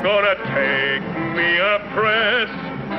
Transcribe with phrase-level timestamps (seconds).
[0.00, 1.02] Gonna take
[1.34, 2.48] me a press,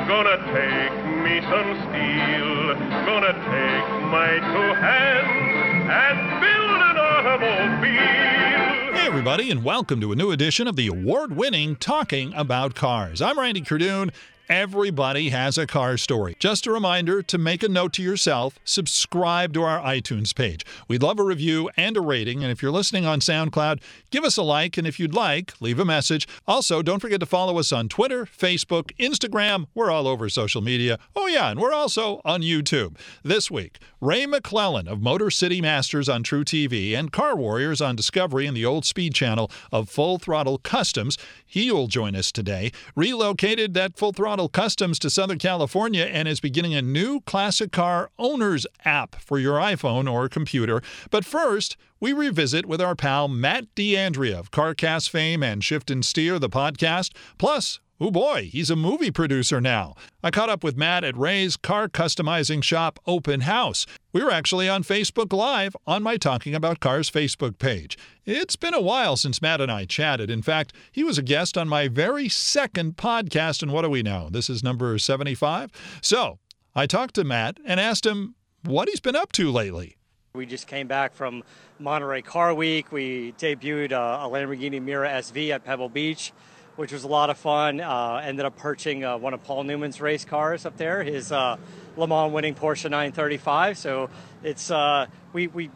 [0.05, 0.91] gonna take
[1.23, 2.75] me some steel,
[3.05, 8.97] gonna take my two hands and build an automobile.
[8.97, 13.21] Hey, everybody, and welcome to a new edition of the award winning Talking About Cars.
[13.21, 14.11] I'm Randy Cardoon.
[14.49, 16.35] Everybody has a car story.
[16.39, 20.65] Just a reminder to make a note to yourself, subscribe to our iTunes page.
[20.87, 22.41] We'd love a review and a rating.
[22.41, 24.75] And if you're listening on SoundCloud, give us a like.
[24.75, 26.27] And if you'd like, leave a message.
[26.47, 29.67] Also, don't forget to follow us on Twitter, Facebook, Instagram.
[29.75, 30.97] We're all over social media.
[31.15, 32.97] Oh, yeah, and we're also on YouTube.
[33.21, 38.47] This week, Ray McClellan of Motor City Masters on truTV and Car Warriors on Discovery
[38.47, 41.19] and the Old Speed channel of Full Throttle Customs.
[41.45, 42.71] He will join us today.
[42.95, 48.11] Relocated that Full Throttle Customs to Southern California and is beginning a new classic car
[48.17, 50.81] owners app for your iPhone or computer.
[51.09, 56.05] But first, we revisit with our pal Matt D'Andrea of CarCast fame and Shift and
[56.05, 57.11] Steer, the podcast.
[57.37, 59.93] Plus, Oh boy, he's a movie producer now.
[60.23, 63.85] I caught up with Matt at Ray's car customizing shop open house.
[64.13, 67.97] We were actually on Facebook Live on my Talking About Cars Facebook page.
[68.25, 70.29] It's been a while since Matt and I chatted.
[70.29, 74.01] In fact, he was a guest on my very second podcast, and what do we
[74.01, 74.29] know?
[74.31, 75.69] This is number 75.
[76.01, 76.39] So
[76.73, 79.97] I talked to Matt and asked him what he's been up to lately.
[80.35, 81.43] We just came back from
[81.79, 82.93] Monterey Car Week.
[82.93, 86.31] We debuted a, a Lamborghini Miura SV at Pebble Beach
[86.79, 87.81] which was a lot of fun.
[87.81, 91.57] Uh, ended up perching uh, one of Paul Newman's race cars up there, his uh,
[91.97, 93.77] Le Mans winning Porsche 935.
[93.77, 94.09] So
[94.43, 95.69] it's uh, we we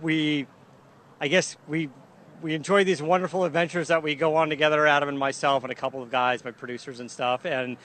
[0.00, 0.46] we
[1.20, 1.90] I guess we
[2.40, 5.74] we enjoy these wonderful adventures that we go on together, Adam and myself and a
[5.74, 7.76] couple of guys, my producers and stuff, and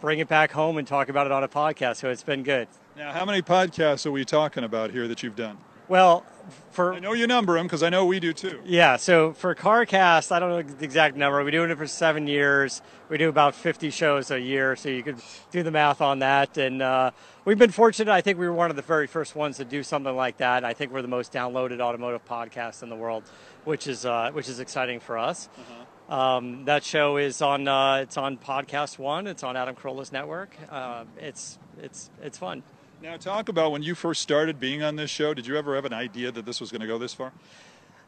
[0.00, 1.96] bring it back home and talk about it on a podcast.
[1.96, 2.68] So it's been good.
[2.96, 5.58] Now, how many podcasts are we talking about here that you've done?
[5.88, 6.24] Well,
[6.70, 8.60] for I know you number them because I know we do too.
[8.64, 11.38] Yeah, so for CarCast, I don't know the exact number.
[11.38, 12.82] We've been doing it for seven years.
[13.08, 15.18] We do about 50 shows a year, so you could
[15.50, 16.56] do the math on that.
[16.56, 17.10] And uh,
[17.44, 18.10] we've been fortunate.
[18.10, 20.64] I think we were one of the very first ones to do something like that.
[20.64, 23.24] I think we're the most downloaded automotive podcast in the world,
[23.64, 25.48] which is uh, which is exciting for us.
[25.56, 25.82] Uh-huh.
[26.12, 29.26] Um, that show is on uh, it's on Podcast One.
[29.26, 30.56] It's on Adam Carolla's network.
[30.70, 32.62] Uh, it's it's it's fun.
[33.02, 35.34] Now, talk about when you first started being on this show.
[35.34, 37.32] Did you ever have an idea that this was going to go this far?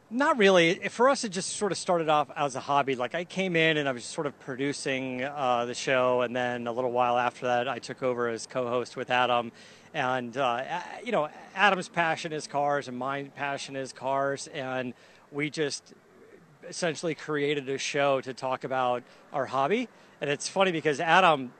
[0.09, 0.75] Not really.
[0.87, 2.95] For us, it just sort of started off as a hobby.
[2.95, 6.65] Like I came in and I was sort of producing uh, the show, and then
[6.65, 9.51] a little while after that, I took over as co-host with Adam.
[9.93, 10.63] And uh,
[11.03, 14.93] you know, Adam's passion is cars, and my passion is cars, and
[15.29, 15.93] we just
[16.69, 19.03] essentially created a show to talk about
[19.33, 19.89] our hobby.
[20.21, 21.51] And it's funny because Adam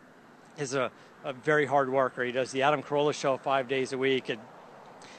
[0.57, 0.89] is a
[1.25, 2.23] a very hard worker.
[2.23, 4.39] He does the Adam Carolla show five days a week, and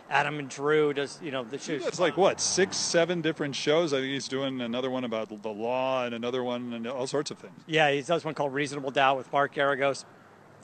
[0.09, 1.75] Adam and Drew does you know the show.
[1.75, 3.93] It's like what six, seven different shows.
[3.93, 7.31] I think he's doing another one about the law and another one and all sorts
[7.31, 7.59] of things.
[7.67, 10.05] Yeah, he does one called Reasonable Doubt with Mark Geragos,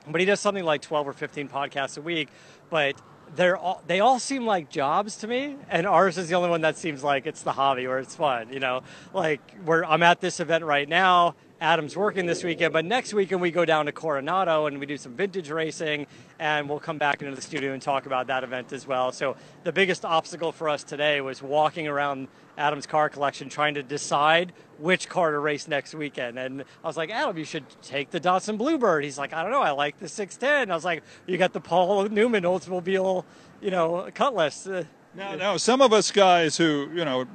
[0.08, 2.28] but he does something like twelve or fifteen podcasts a week.
[2.70, 2.94] But
[3.34, 6.60] they're all, they all seem like jobs to me, and ours is the only one
[6.60, 8.52] that seems like it's the hobby or it's fun.
[8.52, 8.82] You know,
[9.12, 13.40] like where I'm at this event right now Adam's working this weekend, but next weekend
[13.40, 16.08] we go down to Coronado and we do some vintage racing,
[16.40, 19.12] and we'll come back into the studio and talk about that event as well.
[19.12, 22.26] So the biggest obstacle for us today was walking around
[22.58, 26.36] Adam's car collection trying to decide which car to race next weekend.
[26.36, 29.04] And I was like, Adam, you should take the Datsun Bluebird.
[29.04, 30.68] He's like, I don't know, I like the 610.
[30.68, 33.24] I was like, you got the Paul Newman Oldsmobile,
[33.60, 34.66] you know, Cutlass.
[34.66, 34.82] Uh,
[35.14, 37.26] now, now, some of us guys who, you know,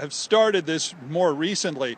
[0.00, 1.96] have started this more recently,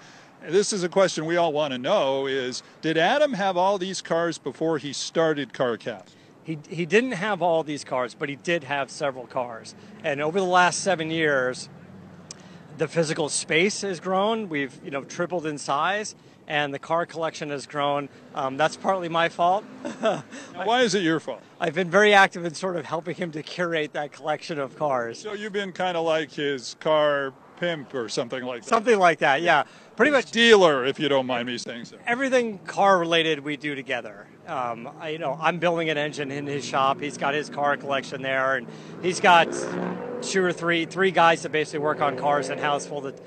[0.48, 4.00] this is a question we all want to know is did Adam have all these
[4.00, 6.10] cars before he started CarCast?
[6.42, 9.74] He, he didn't have all these cars, but he did have several cars.
[10.02, 11.68] And over the last seven years,
[12.78, 14.48] the physical space has grown.
[14.48, 16.14] We've you know tripled in size,
[16.48, 18.08] and the car collection has grown.
[18.34, 19.64] Um, that's partly my fault.
[20.54, 21.42] why is it your fault?
[21.60, 25.18] I've been very active in sort of helping him to curate that collection of cars.
[25.18, 28.68] So you've been kind of like his car pimp or something like that.
[28.68, 29.64] Something like that, yeah.
[29.94, 31.96] Pretty much dealer, if you don't mind me saying so.
[32.06, 34.26] Everything car related we do together.
[34.46, 37.00] Um, I, you know, I'm building an engine in his shop.
[37.00, 38.66] He's got his car collection there, and
[39.02, 39.52] he's got
[40.22, 43.20] two or three three guys that basically work on cars in house, full of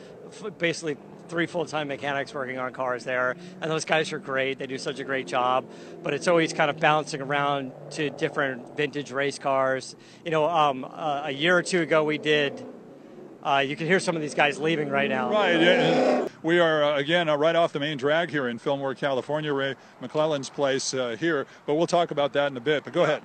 [0.57, 0.97] basically
[1.29, 4.99] three full-time mechanics working on cars there and those guys are great they do such
[4.99, 5.63] a great job
[6.03, 9.95] but it's always kind of bouncing around to different vintage race cars
[10.25, 12.65] you know um, uh, a year or two ago we did
[13.43, 15.29] uh, you can hear some of these guys leaving right now.
[15.29, 16.29] Right.
[16.41, 19.75] We are, uh, again, uh, right off the main drag here in Fillmore, California, Ray
[20.01, 22.83] McClellan's place uh, here, but we'll talk about that in a bit.
[22.83, 23.23] But go ahead.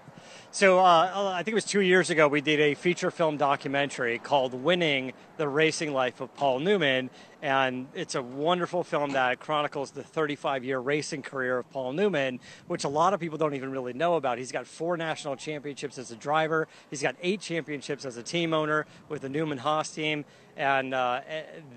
[0.50, 4.18] So uh, I think it was two years ago we did a feature film documentary
[4.18, 7.10] called "Winning: The Racing Life of Paul Newman,"
[7.42, 12.84] and it's a wonderful film that chronicles the 35-year racing career of Paul Newman, which
[12.84, 14.38] a lot of people don't even really know about.
[14.38, 16.66] He's got four national championships as a driver.
[16.88, 20.24] He's got eight championships as a team owner with the Newman Haas team,
[20.56, 21.20] and uh,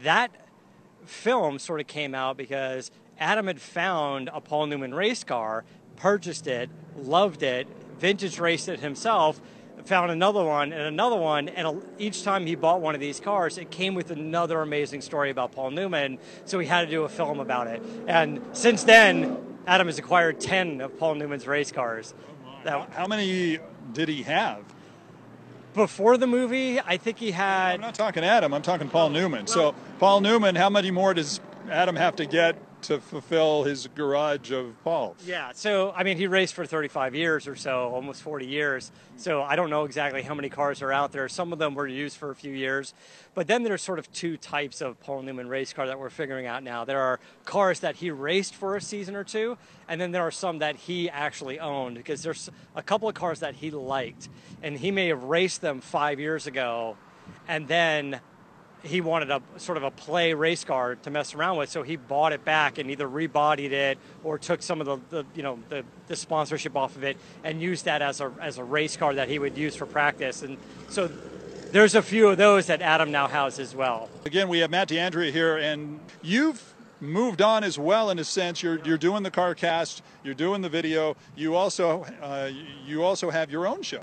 [0.01, 0.31] that
[1.05, 2.89] film sort of came out because
[3.19, 5.65] Adam had found a Paul Newman race car,
[5.97, 7.67] purchased it, loved it,
[8.01, 9.39] vintage raced it himself,
[9.85, 13.57] found another one and another one, and each time he bought one of these cars,
[13.57, 16.17] it came with another amazing story about Paul Newman.
[16.45, 17.81] So he had to do a film about it.
[18.07, 19.37] And since then,
[19.67, 22.13] Adam has acquired 10 of Paul Newman's race cars.
[22.45, 23.59] Oh now, how many
[23.93, 24.63] did he have?
[25.73, 27.75] Before the movie, I think he had.
[27.75, 29.47] I'm not talking Adam, I'm talking Paul Newman.
[29.47, 31.39] So, Paul Newman, how many more does
[31.69, 35.15] Adam have to get to fulfill his garage of Paul.
[35.25, 38.91] Yeah, so I mean, he raced for 35 years or so, almost 40 years.
[39.17, 41.29] So I don't know exactly how many cars are out there.
[41.29, 42.93] Some of them were used for a few years,
[43.35, 46.47] but then there's sort of two types of Paul Newman race car that we're figuring
[46.47, 46.85] out now.
[46.85, 49.57] There are cars that he raced for a season or two,
[49.87, 53.41] and then there are some that he actually owned because there's a couple of cars
[53.41, 54.29] that he liked,
[54.63, 56.97] and he may have raced them five years ago,
[57.47, 58.19] and then
[58.83, 61.95] he wanted a sort of a play race car to mess around with, so he
[61.95, 65.59] bought it back and either rebodied it or took some of the, the you know
[65.69, 69.13] the, the sponsorship off of it and used that as a as a race car
[69.13, 70.41] that he would use for practice.
[70.41, 70.57] And
[70.89, 71.09] so
[71.71, 74.09] there's a few of those that Adam now has as well.
[74.25, 78.63] Again, we have Matt D'Andrea here, and you've moved on as well in a sense.
[78.63, 81.15] You're you're doing the car cast, you're doing the video.
[81.35, 82.49] You also uh,
[82.85, 84.01] you also have your own show.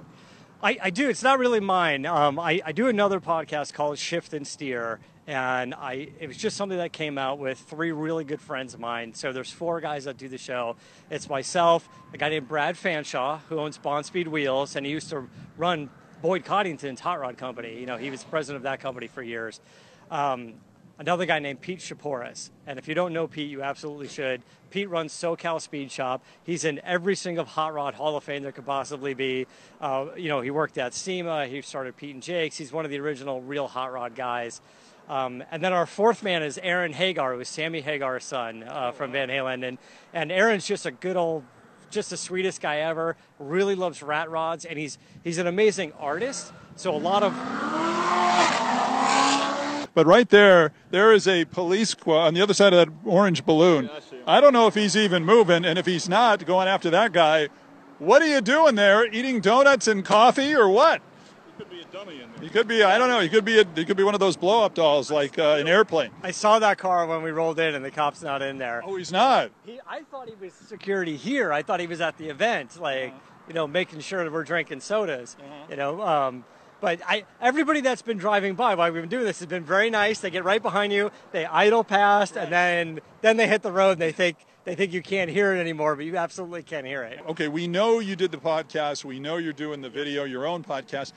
[0.61, 1.09] I, I do.
[1.09, 2.05] It's not really mine.
[2.05, 6.57] Um, I, I do another podcast called Shift and Steer, and I it was just
[6.57, 9.15] something that came out with three really good friends of mine.
[9.15, 10.75] So there's four guys that do the show.
[11.11, 15.29] It's myself, a guy named Brad Fanshaw who owns Bonspeed Wheels, and he used to
[15.57, 15.91] run
[16.23, 17.79] Boyd Coddington's hot rod company.
[17.79, 19.61] You know, he was president of that company for years.
[20.11, 20.55] Um,
[20.99, 22.50] another guy named Pete Chapouris.
[22.67, 24.43] And if you don't know Pete, you absolutely should.
[24.71, 26.23] Pete runs SoCal Speed Shop.
[26.45, 29.47] He's in every single Hot Rod Hall of Fame there could possibly be.
[29.81, 31.47] Uh, you know, he worked at SEMA.
[31.47, 32.56] He started Pete and Jake's.
[32.56, 34.61] He's one of the original real hot rod guys.
[35.09, 38.93] Um, and then our fourth man is Aaron Hagar, who is Sammy Hagar's son uh,
[38.93, 39.67] from Van Halen.
[39.67, 39.79] And,
[40.12, 41.45] and Aaron's just a good old,
[41.91, 43.17] just the sweetest guy ever.
[43.39, 46.53] Really loves rat rods, and he's he's an amazing artist.
[46.77, 47.33] So a lot of
[49.99, 53.45] but right there, there is a police squad on the other side of that orange
[53.45, 53.91] balloon.
[54.29, 57.49] I don't know if he's even moving, and if he's not going after that guy,
[57.99, 59.12] what are you doing there?
[59.12, 61.03] Eating donuts and coffee, or what?
[61.56, 62.43] He could be a dummy in there.
[62.43, 62.85] He could be.
[62.85, 63.19] I don't know.
[63.19, 63.59] He could be.
[63.59, 66.11] A, he could be one of those blow-up dolls, like uh, an airplane.
[66.23, 68.81] I saw that car when we rolled in, and the cop's not in there.
[68.87, 69.50] Oh, he's not.
[69.67, 71.53] He, I thought he was security here.
[71.53, 73.19] I thought he was at the event, like uh-huh.
[73.49, 75.37] you know, making sure that we're drinking sodas.
[75.41, 75.67] Uh-huh.
[75.71, 76.00] You know.
[76.03, 76.45] Um,
[76.81, 79.91] but I, everybody that's been driving by while we've been doing this has been very
[79.91, 80.21] nice.
[80.21, 83.93] They get right behind you, they idle past, and then then they hit the road
[83.93, 87.03] and they think they think you can't hear it anymore, but you absolutely can hear
[87.03, 87.21] it.
[87.29, 89.05] Okay, we know you did the podcast.
[89.05, 91.13] We know you're doing the video, your own podcast.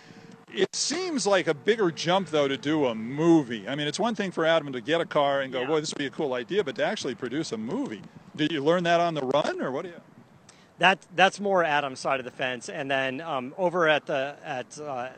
[0.54, 3.68] It seems like a bigger jump, though, to do a movie.
[3.68, 5.68] I mean, it's one thing for Adam to get a car and go, yeah.
[5.68, 8.02] boy, this would be a cool idea, but to actually produce a movie.
[8.36, 10.02] Did you learn that on the run, or what do you?
[10.80, 14.80] That that's more Adam's side of the fence, and then um, over at the at
[14.80, 15.10] uh,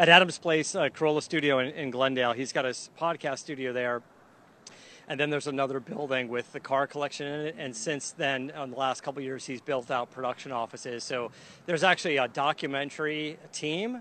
[0.00, 2.32] at Adam's Place, uh, Carolla Studio in, in Glendale.
[2.32, 4.00] He's got his podcast studio there.
[5.06, 7.56] And then there's another building with the car collection in it.
[7.58, 11.04] And since then, in the last couple years, he's built out production offices.
[11.04, 11.32] So
[11.66, 14.00] there's actually a documentary team,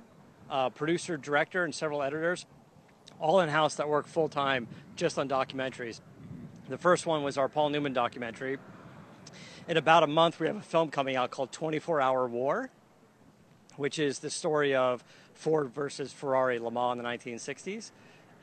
[0.49, 2.45] uh, producer, director, and several editors,
[3.19, 5.99] all in house that work full time just on documentaries.
[6.69, 8.57] The first one was our Paul Newman documentary.
[9.67, 12.69] In about a month, we have a film coming out called 24 Hour War,
[13.75, 15.03] which is the story of
[15.39, 17.91] Ford versus Ferrari Le Mans in the 1960s.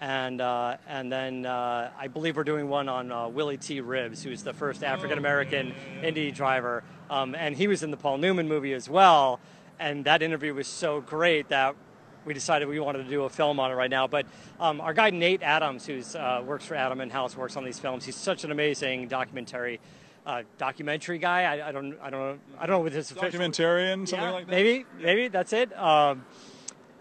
[0.00, 3.80] And, uh, and then uh, I believe we're doing one on uh, Willy T.
[3.80, 6.84] Ribbs, who's the first African American Indy driver.
[7.10, 9.40] Um, and he was in the Paul Newman movie as well.
[9.78, 11.76] And that interview was so great that
[12.24, 14.06] we decided we wanted to do a film on it right now.
[14.06, 14.26] But
[14.58, 17.78] um, our guy Nate Adams, who uh, works for Adam and House, works on these
[17.78, 18.06] films.
[18.06, 19.80] He's such an amazing documentary
[20.26, 21.42] uh, documentary guy.
[21.42, 24.06] I, I, don't, I don't, know, I don't know with his documentarian, official...
[24.06, 24.50] something yeah, like that.
[24.50, 25.76] Maybe, maybe that's it.
[25.78, 26.24] Um,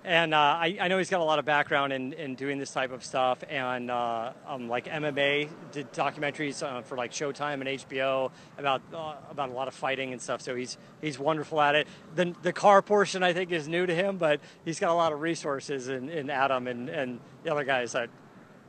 [0.05, 2.71] and uh, I, I, know he's got a lot of background in, in doing this
[2.71, 7.65] type of stuff, and uh, um, like MMA did documentaries uh, for like Showtime and
[7.65, 10.41] HBO about uh, about a lot of fighting and stuff.
[10.41, 11.88] So he's he's wonderful at it.
[12.15, 15.12] The the car portion I think is new to him, but he's got a lot
[15.12, 18.09] of resources in, in Adam and, and the other guys that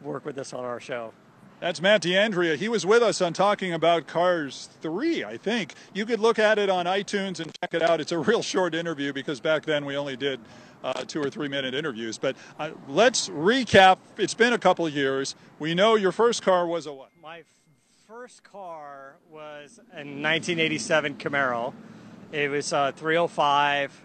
[0.00, 1.12] work with us on our show.
[1.59, 2.57] That's Matt D'Andrea.
[2.57, 5.73] He was with us on talking about Cars 3, I think.
[5.95, 7.99] You could look at it on iTunes and check it out.
[7.99, 10.38] It's a real short interview because back then we only did
[10.87, 12.16] uh, two or three minute interviews.
[12.16, 13.99] But uh, let's recap.
[14.16, 15.35] It's been a couple years.
[15.59, 17.11] We know your first car was a what?
[17.21, 17.43] My
[18.07, 21.75] first car was a 1987 Camaro.
[22.31, 24.00] It was a 305,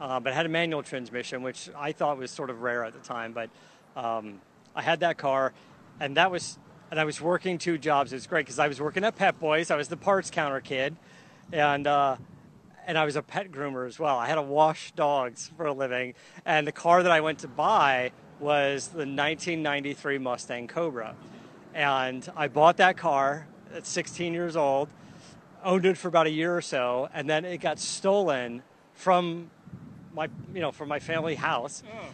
[0.00, 3.00] uh, but had a manual transmission, which I thought was sort of rare at the
[3.00, 3.32] time.
[3.32, 3.50] But
[3.94, 4.40] um,
[4.74, 5.52] I had that car,
[6.00, 6.58] and that was
[6.90, 8.12] and I was working two jobs.
[8.12, 9.70] It was great because I was working at Pep Boys.
[9.70, 10.96] I was the parts counter kid,
[11.52, 12.16] and uh,
[12.86, 14.18] and I was a pet groomer as well.
[14.18, 17.48] I had to wash dogs for a living, and the car that I went to
[17.48, 21.14] buy was the 1993 Mustang Cobra,
[21.74, 24.88] and I bought that car at 16 years old,
[25.64, 28.62] owned it for about a year or so, and then it got stolen
[28.94, 29.50] from
[30.14, 32.06] my you know from my family house, oh.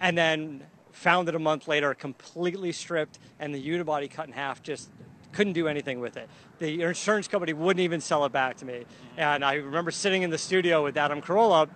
[0.00, 4.62] and then found it a month later, completely stripped, and the unibody cut in half.
[4.62, 4.90] Just
[5.32, 6.28] couldn't do anything with it.
[6.58, 8.84] The insurance company wouldn't even sell it back to me.
[9.16, 11.68] And I remember sitting in the studio with Adam Carolla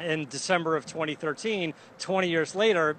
[0.00, 2.96] in December of 2013, 20 years later.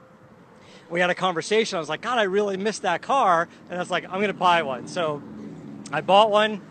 [0.90, 1.78] We had a conversation.
[1.78, 3.48] I was like, God, I really missed that car.
[3.70, 4.88] And I was like, I'm going to buy one.
[4.88, 5.22] So
[5.92, 6.62] I bought one.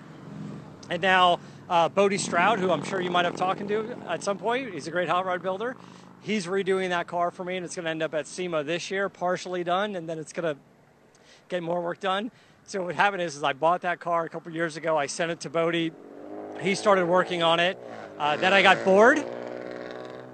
[0.91, 4.39] And now uh, Bodie Stroud, who I'm sure you might have talked to at some
[4.39, 5.77] point, he's a great hot rod builder
[6.23, 8.91] he's redoing that car for me, and it's going to end up at SEMA this
[8.91, 10.61] year, partially done, and then it's going to
[11.49, 12.31] get more work done.
[12.69, 14.95] So what happened is, is I bought that car a couple years ago.
[14.95, 15.91] I sent it to Bodie.
[16.61, 17.79] He started working on it.
[18.19, 19.25] Uh, then I got bored.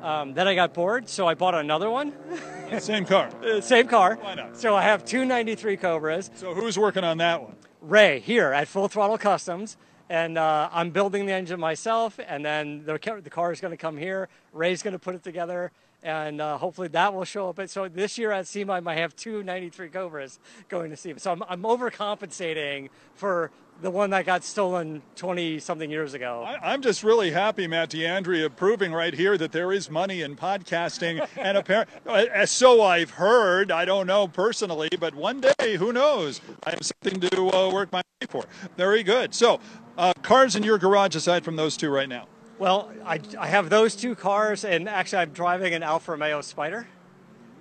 [0.03, 2.12] Um, then I got bored, so I bought another one.
[2.81, 3.31] Same car.
[3.45, 4.17] Uh, same car.
[4.17, 4.57] Why not?
[4.57, 6.31] So I have two 93 Cobras.
[6.35, 7.55] So who's working on that one?
[7.81, 9.76] Ray here at Full Throttle Customs.
[10.09, 13.76] And uh, I'm building the engine myself, and then the, the car is going to
[13.76, 14.29] come here.
[14.53, 15.71] Ray's going to put it together,
[16.04, 17.58] and uh, hopefully that will show up.
[17.58, 21.18] And so this year at SEMA, I might have two 93 Cobras going to SEMA.
[21.18, 26.44] So I'm, I'm overcompensating for the one that got stolen 20 something years ago.
[26.46, 30.37] I, am just really happy, Matt D'Andrea, proving right here that there is money in
[30.37, 31.26] podcasting.
[31.37, 36.40] and apparently, so I've heard, I don't know personally, but one day, who knows?
[36.64, 38.44] I have something to uh, work my way for.
[38.76, 39.34] Very good.
[39.34, 39.58] So,
[39.96, 42.26] uh, cars in your garage aside from those two right now?
[42.58, 46.87] Well, I, I have those two cars, and actually, I'm driving an Alfa Romeo Spider.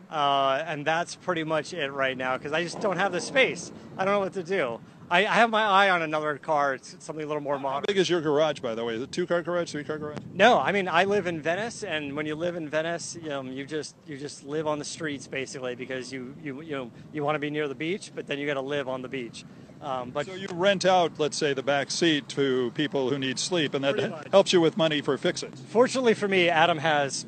[0.10, 3.72] Uh, and that's pretty much it right now because I just don't have the space.
[3.98, 4.80] I don't know what to do.
[5.10, 7.82] I, I have my eye on another car, it's something a little more modern.
[7.82, 8.96] How big is your garage, by the way?
[8.96, 10.20] Is it two car garage, three car garage?
[10.34, 13.42] No, I mean I live in Venice, and when you live in Venice, you, know,
[13.42, 17.24] you just you just live on the streets basically because you you you know you
[17.24, 19.46] want to be near the beach, but then you got to live on the beach.
[19.84, 23.38] Um, but so you rent out, let's say, the back seat to people who need
[23.38, 25.62] sleep, and that helps you with money for fixes.
[25.70, 27.26] Fortunately for me, Adam has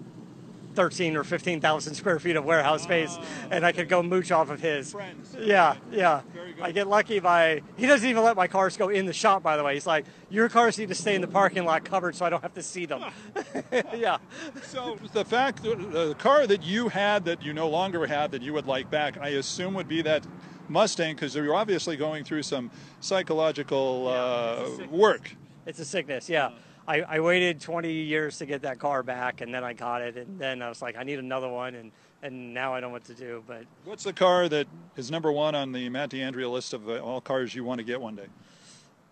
[0.76, 3.18] 13 or 15,000 square feet of warehouse space,
[3.50, 4.92] and I could go mooch off of his.
[4.92, 5.36] Friends.
[5.40, 6.22] Yeah, yeah.
[6.62, 9.44] I get lucky by he doesn't even let my cars go in the shop.
[9.44, 12.16] By the way, he's like, your cars need to stay in the parking lot covered,
[12.16, 13.04] so I don't have to see them.
[13.96, 14.18] yeah.
[14.64, 18.54] So the fact, the car that you had that you no longer have that you
[18.54, 20.26] would like back, I assume would be that
[20.70, 25.32] Mustang because you're obviously going through some psychological uh, it's work.
[25.66, 26.52] It's a sickness, yeah.
[26.88, 30.16] I, I, waited 20 years to get that car back, and then I got it,
[30.18, 31.92] and then I was like, I need another one, and,
[32.22, 33.44] and now I don't know what to do.
[33.48, 37.00] But what's the car that is number one on the Matt D'Andrea list of uh,
[37.00, 38.28] all cars you want to get one day?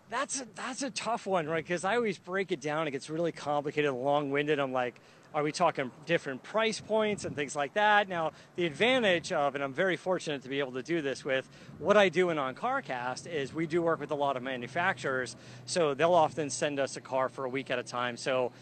[0.08, 1.64] That's a, that's a tough one, right?
[1.64, 2.86] Because I always break it down.
[2.86, 4.60] It gets really complicated, long-winded.
[4.60, 5.00] I'm like,
[5.34, 8.08] are we talking different price points and things like that?
[8.08, 11.48] Now, the advantage of, and I'm very fortunate to be able to do this with,
[11.78, 15.34] what I do in On CarCast is we do work with a lot of manufacturers,
[15.66, 18.16] so they'll often send us a car for a week at a time.
[18.16, 18.52] So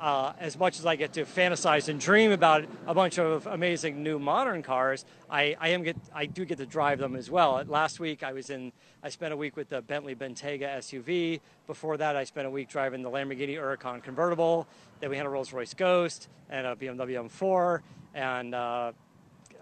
[0.00, 4.02] uh, as much as I get to fantasize and dream about a bunch of amazing
[4.02, 7.62] new modern cars, I, I am get I do get to drive them as well.
[7.66, 11.40] Last week I was in I spent a week with the Bentley Bentayga SUV.
[11.66, 14.66] Before that I spent a week driving the Lamborghini Huracan convertible.
[15.00, 17.80] Then we had a Rolls Royce Ghost and a BMW M4
[18.14, 18.92] and uh,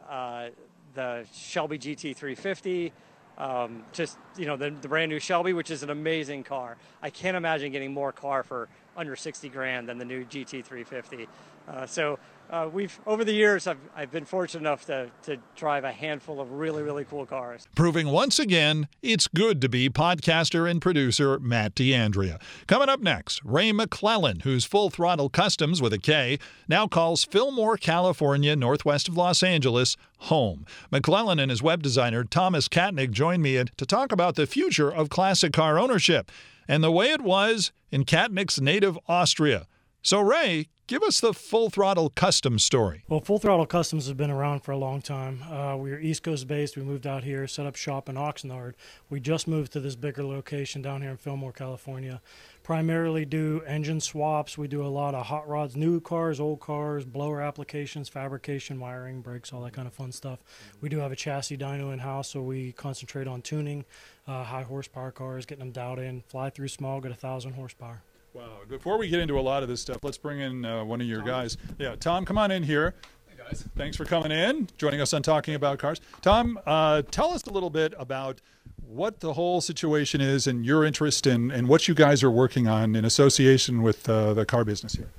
[0.09, 0.49] uh,
[0.95, 2.92] the Shelby GT350.
[3.38, 6.76] Um, just you know the, the brand new Shelby, which is an amazing car.
[7.00, 11.28] I can't imagine getting more car for under 60 grand than the new GT350.
[11.68, 12.18] Uh, so
[12.50, 16.40] uh, we've over the years I've, I've been fortunate enough to, to drive a handful
[16.40, 17.67] of really really cool cars.
[17.75, 22.38] Proving once again it's good to be podcaster and producer matt D'Andrea.
[22.67, 26.38] coming up next ray mcclellan whose full throttle customs with a k
[26.69, 30.67] now calls fillmore california northwest of los angeles home.
[30.90, 35.09] Mcclellan and his web designer thomas katnick join me to talk about the future of
[35.09, 36.31] classic car ownership
[36.67, 39.67] and the way it was in katnick's native austria.
[40.02, 43.04] So ray Give us the Full Throttle Custom story.
[43.09, 45.42] Well, Full Throttle Customs has been around for a long time.
[45.42, 46.78] Uh, we are East Coast based.
[46.78, 48.73] We moved out here, set up shop in Oxnard.
[49.11, 52.23] We just moved to this bigger location down here in Fillmore, California.
[52.62, 54.57] Primarily do engine swaps.
[54.57, 59.21] We do a lot of hot rods, new cars, old cars, blower applications, fabrication, wiring,
[59.21, 60.38] brakes, all that kind of fun stuff.
[60.80, 63.85] We do have a chassis dyno in house, so we concentrate on tuning
[64.26, 68.00] uh, high horsepower cars, getting them dialed in, fly through small, get a thousand horsepower.
[68.35, 68.59] Wow.
[68.69, 71.07] Before we get into a lot of this stuff, let's bring in uh, one of
[71.07, 71.57] your guys.
[71.79, 72.95] Yeah, Tom, come on in here.
[73.27, 73.65] Hey guys.
[73.77, 76.01] Thanks for coming in, joining us on Talking About Cars.
[76.21, 78.41] Tom, uh, tell us a little bit about
[78.87, 82.69] what the whole situation is and your interest in and what you guys are working
[82.69, 85.11] on in association with uh, the car business here.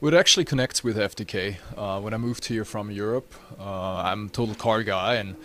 [0.00, 1.56] Well, it actually connects with FDK.
[1.76, 5.36] Uh, when I moved here from Europe, uh, I'm a total car guy, and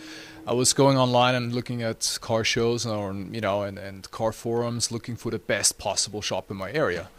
[0.46, 4.34] I was going online and looking at car shows or you know and, and car
[4.34, 7.10] forums, looking for the best possible shop in my area.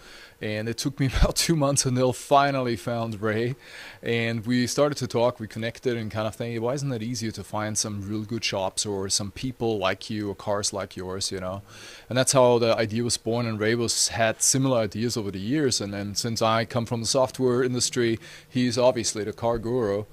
[0.42, 3.56] And it took me about two months until finally found Ray,
[4.02, 5.40] and we started to talk.
[5.40, 8.44] We connected and kind of thinking, why isn't it easier to find some real good
[8.44, 11.62] shops or some people like you or cars like yours, you know?
[12.10, 13.46] And that's how the idea was born.
[13.46, 15.80] And Ray was had similar ideas over the years.
[15.80, 20.04] And then since I come from the software industry, he's obviously the car guru.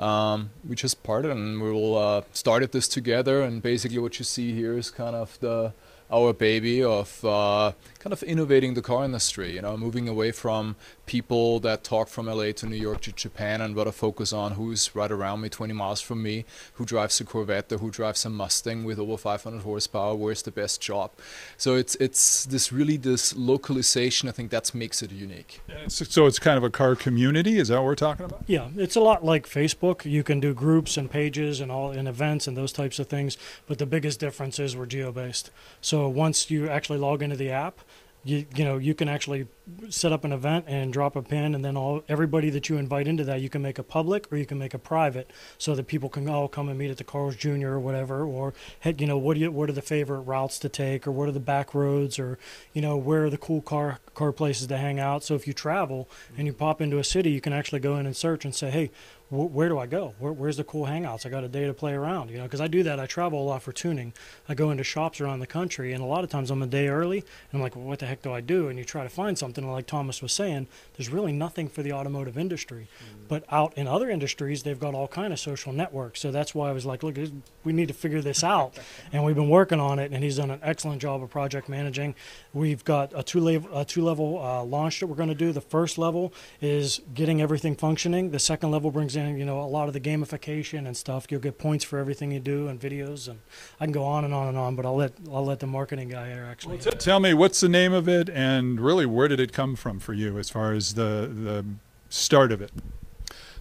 [0.00, 3.42] Um, we just parted and we will uh, started this together.
[3.42, 5.72] And basically, what you see here is kind of the
[6.10, 9.54] our baby of uh, kind of innovating the car industry.
[9.54, 10.74] You know, moving away from
[11.06, 14.94] people that talk from LA to New York to Japan and rather focus on who's
[14.96, 18.30] right around me, 20 miles from me, who drives a Corvette or who drives a
[18.30, 20.14] Mustang with over 500 horsepower.
[20.14, 21.10] Where's the best job?
[21.58, 24.28] So it's it's this really this localization.
[24.28, 25.60] I think that makes it unique.
[25.88, 27.58] So it's kind of a car community.
[27.58, 28.44] Is that what we're talking about?
[28.46, 30.10] Yeah, it's a lot like Facebook.
[30.10, 33.36] You can do groups and pages and all and events and those types of things.
[33.66, 35.50] But the biggest difference is we're geo based.
[35.82, 37.80] So once you actually log into the app,
[38.24, 39.46] you you know you can actually
[39.88, 43.06] set up an event and drop a pin and then all everybody that you invite
[43.06, 45.86] into that you can make a public or you can make a private so that
[45.86, 47.68] people can all come and meet at the Carl's Jr.
[47.68, 48.52] or whatever or
[48.98, 51.32] you know what do you what are the favorite routes to take or what are
[51.32, 52.38] the back roads or
[52.74, 55.52] you know where are the cool car car places to hang out so if you
[55.52, 58.54] travel and you pop into a city you can actually go in and search and
[58.54, 58.90] say hey
[59.30, 60.14] wh- where do I go?
[60.18, 61.24] Where, where's the cool hangouts?
[61.24, 63.00] I got a day to play around, you know, because I do that.
[63.00, 64.12] I travel a lot for tuning.
[64.48, 66.88] I go into shops around the country, and a lot of times I'm a day
[66.88, 68.68] early, and I'm like, well, what the heck do I do?
[68.68, 71.82] And you try to find something, and like Thomas was saying, there's really nothing for
[71.82, 72.88] the automotive industry.
[73.28, 76.20] But out in other industries, they've got all kind of social networks.
[76.20, 77.16] So that's why I was like, look,
[77.64, 78.78] we need to figure this out,
[79.12, 80.12] and we've been working on it.
[80.12, 82.14] And he's done an excellent job of project managing.
[82.52, 85.52] We've got a two level a two level uh, launch that we're going to do.
[85.52, 88.30] The first level is getting everything functioning.
[88.30, 91.26] The second level brings in you know a lot of the gamification and stuff.
[91.30, 93.40] You'll get points for everything you do and videos, and
[93.78, 94.76] I can go on and on and on.
[94.76, 96.78] But I'll let I'll let the marketing guy here actually.
[96.78, 99.98] T- tell me what's the name of it and really where did it come from
[99.98, 101.64] for you as far as the the
[102.08, 102.72] start of it?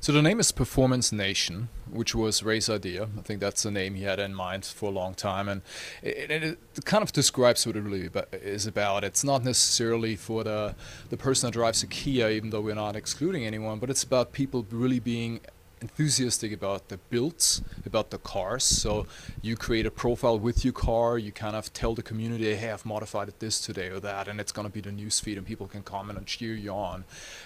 [0.01, 3.09] So the name is Performance Nation, which was Ray's idea.
[3.17, 5.62] I think that's the name he had in mind for a long time, and
[6.01, 9.03] it, it, it kind of describes what it really is about.
[9.03, 10.73] It's not necessarily for the
[11.09, 14.31] the person that drives a Kia, even though we're not excluding anyone, but it's about
[14.31, 15.41] people really being
[15.81, 18.63] enthusiastic about the builds, about the cars.
[18.63, 19.07] So
[19.41, 21.17] you create a profile with your car.
[21.17, 24.39] You kind of tell the community, "Hey, I've modified it this today or that," and
[24.39, 27.05] it's going to be the news feed, and people can comment and cheer you on.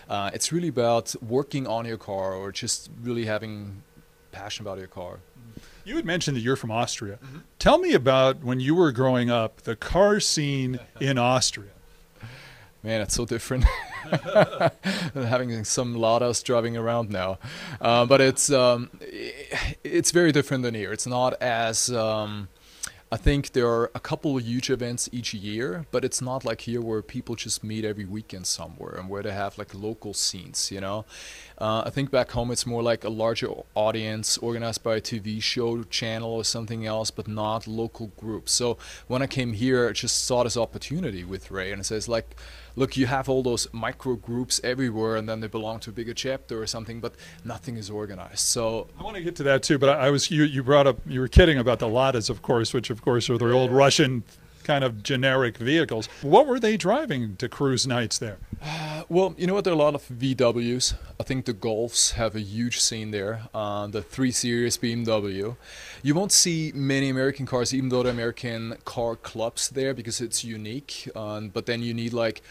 [0.10, 3.84] Uh, it's really about working on your car or just really having
[4.32, 5.20] passion about your car.
[5.86, 7.20] You had mentioned that you're from Austria.
[7.60, 11.73] Tell me about when you were growing up, the car scene in Austria.
[12.84, 13.64] Man, it's so different
[15.14, 17.40] having some Ladas driving around now.
[17.80, 20.92] Uh, but it's um, it's very different than here.
[20.92, 22.50] It's not as um,
[23.14, 26.62] I think there are a couple of huge events each year, but it's not like
[26.62, 30.72] here where people just meet every weekend somewhere and where they have like local scenes,
[30.72, 31.06] you know.
[31.64, 35.42] Uh, I think back home it's more like a larger audience organized by a TV
[35.42, 38.52] show channel or something else, but not local groups.
[38.52, 42.10] So when I came here, I just saw this opportunity with Ray, and it says
[42.10, 42.36] like,
[42.76, 46.14] look, you have all those micro groups everywhere, and then they belong to a bigger
[46.14, 48.40] chapter or something, but nothing is organized.
[48.40, 50.44] So I want to get to that too, but I, I was you.
[50.44, 53.38] You brought up you were kidding about the Ladas, of course, which of course are
[53.38, 54.24] the old Russian
[54.64, 56.08] kind of generic vehicles.
[56.22, 58.38] What were they driving to cruise nights there?
[59.10, 59.64] Well, you know what?
[59.64, 60.96] There are a lot of VWs.
[61.20, 63.42] I think the Golfs have a huge scene there.
[63.54, 65.56] Uh, the 3 Series BMW.
[66.02, 70.44] You won't see many American cars, even though the American car clubs there, because it's
[70.44, 71.10] unique.
[71.16, 72.42] Um, but then you need like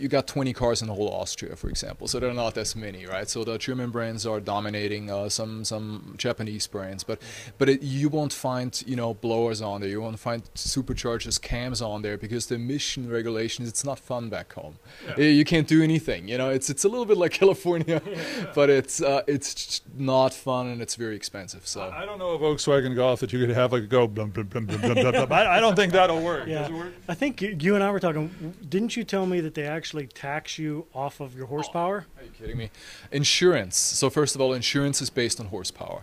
[0.00, 2.08] you got 20 cars in the whole Austria, for example.
[2.08, 3.28] So there are not as many, right?
[3.28, 7.20] So the German brands are dominating uh, some some Japanese brands, but
[7.58, 9.90] but it, you won't find you know blowers on there.
[9.90, 13.68] You won't find superchargers, cams on there because the emission regulations.
[13.68, 14.78] It's not fun back home.
[15.16, 15.24] Yeah.
[15.24, 16.28] You can't do anything.
[16.28, 18.46] You know, it's it's a little bit like California, yeah.
[18.54, 21.66] but it's uh, it's not fun and it's very expensive.
[21.66, 24.06] So I don't know a Volkswagen Golf that you could have like go.
[24.06, 25.32] Blum, blum, blum, blum, blum, blum.
[25.32, 26.46] I, I don't think that'll work.
[26.46, 26.70] Yeah.
[26.70, 26.94] Work?
[27.08, 28.54] I think you, you and I were talking.
[28.68, 32.06] Didn't you tell me that they actually tax you off of your horsepower?
[32.16, 32.70] Oh, are you kidding me?
[33.12, 33.76] Insurance.
[33.76, 36.02] So first of all, insurance is based on horsepower.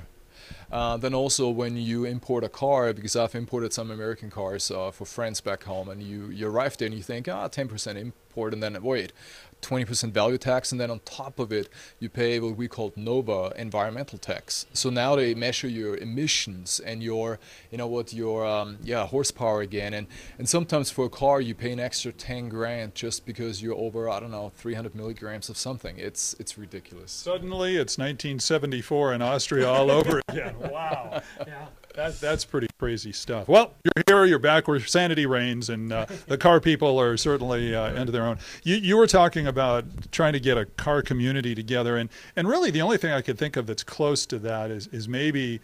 [0.71, 4.91] Uh, then also when you import a car, because I've imported some American cars uh,
[4.91, 8.54] for friends back home, and you, you arrive there and you think, ah, 10% import,
[8.54, 9.13] and then wait,
[9.62, 13.54] 20% value tax, and then on top of it, you pay what we call NOVA
[13.58, 14.65] environmental tax.
[14.74, 17.39] So now they measure your emissions and your,
[17.72, 21.56] you know what, your um, yeah horsepower again, and and sometimes for a car you
[21.56, 25.58] pay an extra 10 grand just because you're over I don't know 300 milligrams of
[25.58, 25.98] something.
[25.98, 27.12] It's it's ridiculous.
[27.12, 30.56] Suddenly it's 1974 in Austria all over again.
[30.60, 31.22] Wow.
[31.48, 31.67] yeah.
[31.98, 33.48] That, that's pretty crazy stuff.
[33.48, 37.74] Well, you're here, you're back where sanity reigns, and uh, the car people are certainly
[37.74, 38.38] uh, into their own.
[38.62, 42.70] You, you were talking about trying to get a car community together, and, and really
[42.70, 45.60] the only thing I could think of that's close to that is, is maybe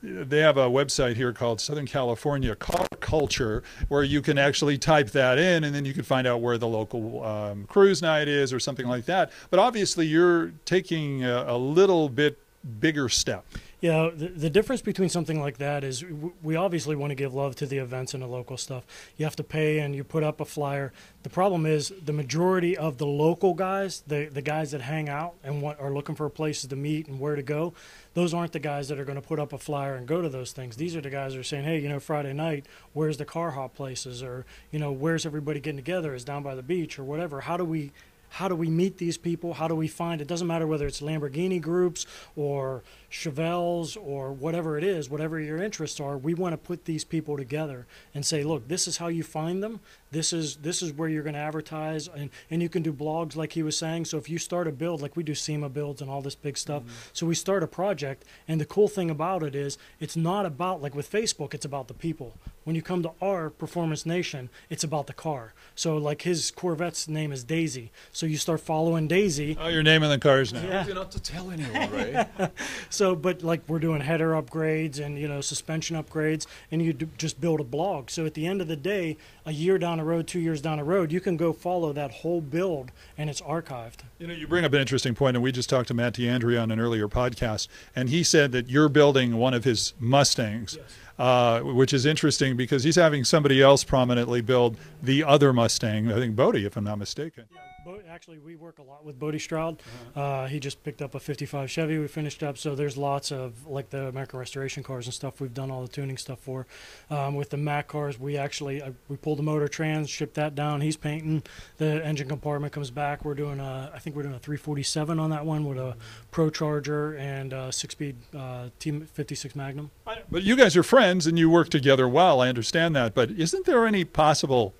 [0.00, 5.10] they have a website here called Southern California Car Culture, where you can actually type
[5.10, 8.52] that in, and then you can find out where the local um, cruise night is
[8.52, 9.32] or something like that.
[9.50, 12.38] But obviously, you're taking a, a little bit
[12.78, 13.44] bigger step.
[13.84, 16.02] Yeah, the, the difference between something like that is
[16.42, 18.86] we obviously want to give love to the events and the local stuff.
[19.18, 20.90] You have to pay and you put up a flyer.
[21.22, 25.34] The problem is the majority of the local guys, the, the guys that hang out
[25.44, 27.74] and want, are looking for places to meet and where to go,
[28.14, 30.30] those aren't the guys that are going to put up a flyer and go to
[30.30, 30.76] those things.
[30.76, 33.50] These are the guys that are saying, hey, you know, Friday night, where's the car
[33.50, 34.22] hop places?
[34.22, 36.14] Or, you know, where's everybody getting together?
[36.14, 37.42] Is down by the beach or whatever.
[37.42, 37.92] How do we
[38.34, 39.54] how do we meet these people?
[39.54, 40.26] How do we find it?
[40.26, 42.82] Doesn't matter whether it's Lamborghini groups or
[43.14, 46.18] Chevelles or whatever it is, whatever your interests are.
[46.18, 49.62] We want to put these people together and say, look, this is how you find
[49.62, 49.78] them.
[50.10, 53.34] This is this is where you're going to advertise, and and you can do blogs
[53.34, 54.04] like he was saying.
[54.04, 56.56] So if you start a build, like we do SEMA builds and all this big
[56.56, 56.82] stuff.
[56.82, 57.10] Mm-hmm.
[57.12, 60.82] So we start a project, and the cool thing about it is it's not about
[60.82, 62.36] like with Facebook, it's about the people.
[62.62, 65.52] When you come to our Performance Nation, it's about the car.
[65.74, 67.90] So like his Corvette's name is Daisy.
[68.12, 69.56] So you start following Daisy.
[69.60, 70.62] Oh, you're naming the cars now.
[70.62, 70.86] Yeah.
[70.86, 72.28] You're not to tell anyone, right?
[72.90, 77.40] so, but like we're doing header upgrades and you know suspension upgrades, and you just
[77.40, 78.08] build a blog.
[78.08, 80.78] So at the end of the day, a year down the road, two years down
[80.78, 84.02] the road, you can go follow that whole build, and it's archived.
[84.20, 86.60] You know, you bring up an interesting point, and we just talked to Matt D'Andrea
[86.60, 90.76] on an earlier podcast, and he said that you're building one of his Mustangs.
[90.78, 96.10] Yes uh, which is interesting because he's having somebody else prominently build the other Mustang.
[96.10, 97.44] I think Bodie, if I'm not mistaken.
[97.52, 97.73] Yeah
[98.08, 99.82] actually, we work a lot with Bodie Stroud.
[100.14, 100.20] Uh-huh.
[100.20, 103.66] Uh, he just picked up a 55 Chevy we finished up, so there's lots of,
[103.66, 106.66] like the American Restoration cars and stuff, we've done all the tuning stuff for.
[107.10, 110.54] Um, with the Mac cars, we actually, uh, we pulled the motor trans, shipped that
[110.54, 110.80] down.
[110.80, 111.42] He's painting.
[111.78, 113.24] The engine compartment comes back.
[113.24, 115.96] We're doing a, I think we're doing a 347 on that one with a
[116.30, 119.90] Pro Charger and a six-speed uh, T56 Magnum.
[120.30, 122.40] But you guys are friends and you work together well.
[122.40, 123.14] I understand that.
[123.14, 124.74] But isn't there any possible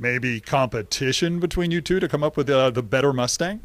[0.00, 3.60] maybe competition between you two to come up with uh, the better Mustang?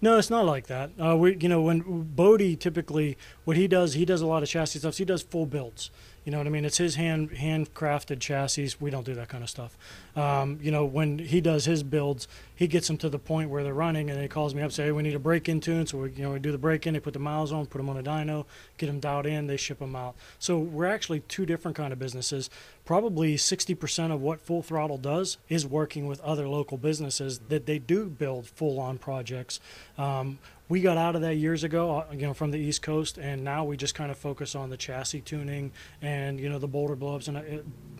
[0.00, 0.90] No, it's not like that.
[1.00, 1.82] Uh, we, you know, when
[2.14, 3.16] Bodie typically,
[3.48, 4.92] what he does, he does a lot of chassis stuff.
[4.92, 5.90] So he does full builds.
[6.26, 6.66] You know what I mean?
[6.66, 8.74] It's his hand handcrafted chassis.
[8.78, 9.74] We don't do that kind of stuff.
[10.14, 13.64] Um, you know, when he does his builds, he gets them to the point where
[13.64, 15.86] they're running, and he calls me up, say, hey, we need a break-in tune.
[15.86, 16.92] So we, you know, we do the break-in.
[16.92, 18.44] They put the miles on, put them on a dyno,
[18.76, 19.46] get them dialed in.
[19.46, 20.14] They ship them out.
[20.38, 22.50] So we're actually two different kind of businesses.
[22.84, 27.78] Probably 60% of what Full Throttle does is working with other local businesses that they
[27.78, 29.58] do build full-on projects.
[29.96, 33.18] Um, we got out of that years ago, uh, you know, from the East Coast,
[33.18, 36.68] and now we just kind of focus on the chassis tuning and you know the
[36.68, 37.42] boulder blowups and uh,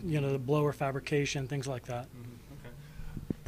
[0.03, 2.05] you know the blower fabrication, things like that.
[2.05, 2.35] Mm-hmm.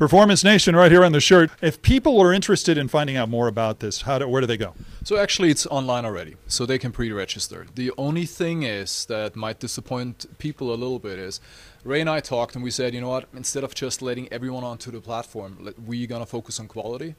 [0.02, 1.52] Performance Nation, right here on the shirt.
[1.62, 4.58] If people are interested in finding out more about this, how do, where do they
[4.58, 4.74] go?
[5.04, 7.68] So actually, it's online already, so they can pre-register.
[7.76, 11.40] The only thing is that might disappoint people a little bit is
[11.84, 13.28] Ray and I talked and we said, you know what?
[13.36, 17.14] Instead of just letting everyone onto the platform, we're gonna focus on quality.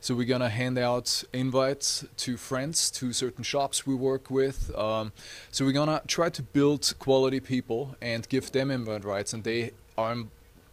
[0.00, 4.74] So we're gonna hand out invites to friends to certain shops we work with.
[4.76, 5.12] Um,
[5.50, 9.72] so we're gonna try to build quality people and give them invite rights, and they
[9.96, 10.16] are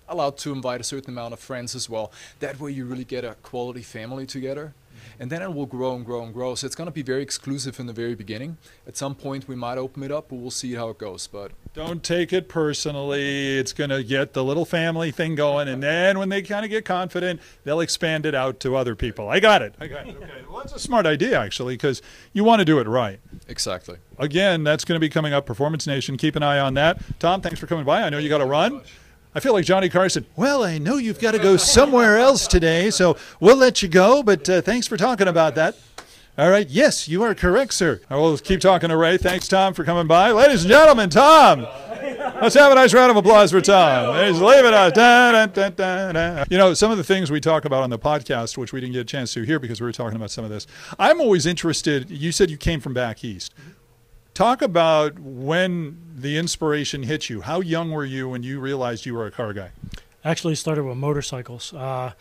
[0.08, 2.12] allowed to invite a certain amount of friends as well.
[2.40, 4.74] That way, you really get a quality family together.
[5.20, 6.56] And then it will grow and grow and grow.
[6.56, 8.58] So it's going to be very exclusive in the very beginning.
[8.88, 11.28] At some point, we might open it up, but we'll see how it goes.
[11.28, 13.58] But Don't take it personally.
[13.58, 16.72] It's going to get the little family thing going, and then when they kind of
[16.72, 19.30] get confident, they'll expand it out to other people.
[19.30, 19.76] I got it.
[19.80, 20.16] I got it.
[20.16, 20.30] Okay.
[20.50, 22.02] Well, that's a smart idea, actually, because
[22.34, 23.20] you want to do it right.
[23.48, 23.98] exactly.
[24.18, 25.46] Again, that's going to be coming up.
[25.46, 26.18] Performance Nation.
[26.18, 27.02] Keep an eye on that.
[27.20, 28.04] Tom, thanks for coming by.
[28.04, 28.82] I know you got to run.
[29.36, 30.26] I feel like Johnny Carson.
[30.38, 34.24] Well, I know you've got to go somewhere else today, so we'll let you go.
[34.24, 35.76] But uh, thanks for talking about that.
[36.38, 36.68] All right.
[36.70, 38.00] Yes, you are correct, sir.
[38.10, 39.18] I will keep talking to Ray.
[39.18, 40.32] Thanks, Tom, for coming by.
[40.32, 41.68] Ladies and gentlemen, Tom.
[42.42, 44.26] Let's have a nice round of applause for Tom.
[44.26, 44.94] He's leaving us.
[44.94, 46.46] Da, da, da.
[46.50, 48.94] You know, some of the things we talk about on the podcast, which we didn't
[48.94, 50.66] get a chance to hear because we were talking about some of this.
[50.98, 52.10] I'm always interested.
[52.10, 53.54] You said you came from back east.
[54.36, 57.40] Talk about when the inspiration hit you.
[57.40, 59.72] How young were you when you realized you were a car guy?
[60.26, 61.74] Actually, started with motorcycles.
[61.74, 62.12] Uh,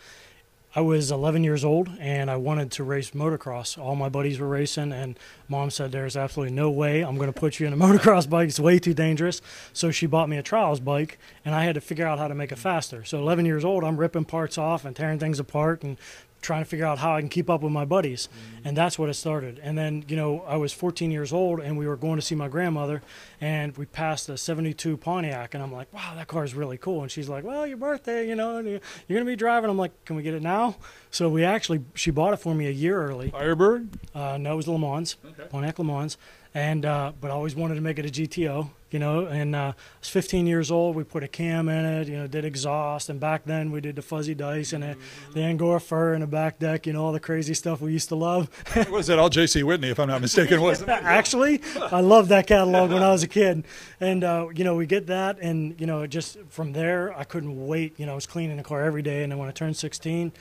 [0.73, 3.77] I was 11 years old and I wanted to race motocross.
[3.77, 7.37] All my buddies were racing, and mom said, There's absolutely no way I'm going to
[7.37, 8.47] put you in a motocross bike.
[8.47, 9.41] It's way too dangerous.
[9.73, 12.35] So she bought me a trials bike, and I had to figure out how to
[12.35, 13.03] make it faster.
[13.03, 15.97] So, 11 years old, I'm ripping parts off and tearing things apart and
[16.45, 18.29] trying to figure out how I can keep up with my buddies.
[18.63, 19.59] And that's what it started.
[19.61, 22.35] And then, you know, I was 14 years old and we were going to see
[22.35, 23.01] my grandmother
[23.41, 27.01] and we passed a 72 Pontiac and I'm like, wow, that car is really cool.
[27.01, 28.79] And she's like, well, your birthday, you know, and you're
[29.09, 29.69] going to be driving.
[29.69, 30.77] I'm like, can we get it now?
[31.09, 33.31] So we actually, she bought it for me a year early.
[33.31, 33.89] Firebird?
[34.13, 35.15] Uh, no, it was Le Mans,
[35.49, 36.17] Pontiac Le Mans.
[36.53, 39.73] And, uh, but I always wanted to make it a GTO, you know, and uh,
[39.75, 40.95] I was 15 years old.
[40.95, 43.09] We put a cam in it, you know, did exhaust.
[43.09, 44.95] And back then we did the fuzzy dice and a,
[45.33, 48.07] the Angora fur and the back deck, you know, all the crazy stuff we used
[48.07, 48.49] to love.
[48.89, 49.63] was it all J.C.
[49.63, 50.93] Whitney, if I'm not mistaken, wasn't it?
[51.03, 53.65] Actually, I loved that catalog when I was a kid,
[53.99, 57.25] and uh, you know we get that, and you know it just from there I
[57.25, 57.99] couldn't wait.
[57.99, 60.31] You know I was cleaning the car every day, and then when I turned 16,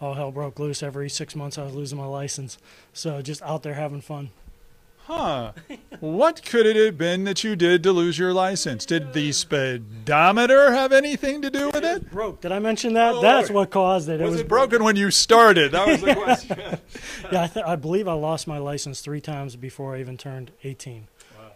[0.00, 0.82] all hell broke loose.
[0.82, 2.58] Every six months I was losing my license,
[2.92, 4.30] so just out there having fun.
[5.06, 5.52] Huh.
[5.98, 8.86] what could it have been that you did to lose your license?
[8.86, 12.10] Did the speedometer have anything to do with it?
[12.12, 12.40] Broke.
[12.40, 13.14] Did I mention that?
[13.16, 13.54] Oh, That's Lord.
[13.68, 14.20] what caused it.
[14.20, 15.72] It was it broken when you started?
[15.72, 16.58] That was the question.
[17.32, 20.50] Yeah, I, th- I believe I lost my license three times before I even turned
[20.64, 21.06] 18.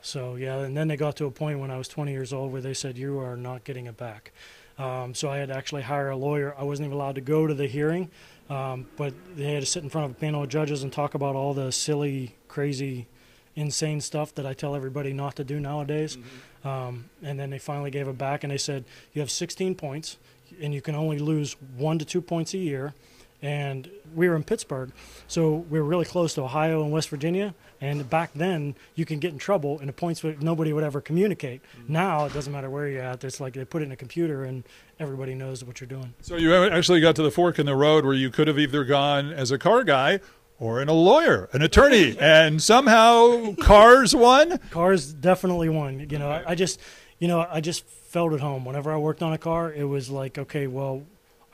[0.02, 2.52] So yeah, and then they got to a point when I was 20 years old
[2.52, 4.32] where they said you are not getting it back.
[4.78, 6.54] Um, so I had to actually hire a lawyer.
[6.58, 8.10] I wasn't even allowed to go to the hearing,
[8.50, 11.14] um, but they had to sit in front of a panel of judges and talk
[11.14, 13.06] about all the silly, crazy,
[13.56, 16.18] insane stuff that I tell everybody not to do nowadays.
[16.64, 20.16] Um, and then they finally gave it back, and they said you have 16 points,
[20.60, 22.94] and you can only lose one to two points a year.
[23.42, 24.90] And we were in Pittsburgh,
[25.28, 27.54] so we were really close to Ohio and West Virginia.
[27.78, 31.02] And back then, you can get in trouble, and the points would, nobody would ever
[31.02, 31.60] communicate.
[31.86, 34.44] Now it doesn't matter where you're at; it's like they put it in a computer,
[34.44, 34.64] and
[34.98, 36.14] everybody knows what you're doing.
[36.22, 38.82] so you actually got to the fork in the road where you could have either
[38.82, 40.20] gone as a car guy
[40.64, 44.58] or in a lawyer, an attorney, and somehow cars won.
[44.70, 46.08] Cars definitely won.
[46.08, 46.80] You know, I, I just,
[47.18, 48.64] you know, I just felt at home.
[48.64, 51.02] Whenever I worked on a car, it was like, okay, well,